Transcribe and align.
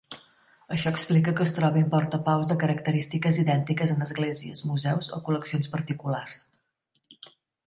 Això 0.75 0.91
explica 0.95 1.33
que 1.39 1.45
es 1.49 1.51
trobin 1.57 1.91
portapaus 1.91 2.49
de 2.53 2.57
característiques 2.63 3.39
idèntiques 3.43 3.93
en 3.97 4.03
esglésies, 4.07 4.65
museus 4.71 5.11
o 5.19 5.21
col·leccions 5.29 5.71
particulars. 5.77 6.43